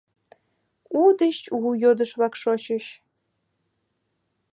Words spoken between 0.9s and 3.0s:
У деч у йодыш-влак шочыч.